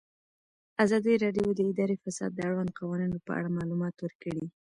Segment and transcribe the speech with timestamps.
[0.83, 4.43] ازادي راډیو د اداري فساد د اړونده قوانینو په اړه معلومات ورکړي.